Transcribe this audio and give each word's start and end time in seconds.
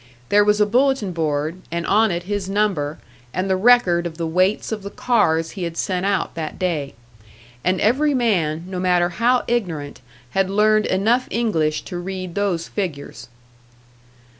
There 0.29 0.43
was 0.43 0.59
a 0.59 0.65
bulletin 0.65 1.11
board, 1.11 1.61
and 1.71 1.85
on 1.85 2.09
it 2.09 2.23
his 2.23 2.49
number, 2.49 2.97
and 3.35 3.47
the 3.47 3.55
record 3.55 4.07
of 4.07 4.17
the 4.17 4.25
weights 4.25 4.71
of 4.71 4.81
the 4.81 4.89
cars 4.89 5.51
he 5.51 5.61
had 5.61 5.77
sent 5.77 6.07
out 6.07 6.33
that 6.33 6.57
day. 6.57 6.95
And 7.63 7.79
every 7.79 8.15
man, 8.15 8.63
no 8.67 8.79
matter 8.79 9.09
how 9.09 9.43
ignorant, 9.47 10.01
had 10.31 10.49
learned 10.49 10.87
enough 10.87 11.27
English 11.29 11.83
to 11.83 11.99
read 11.99 12.33
those 12.33 12.67
figures. 12.67 13.27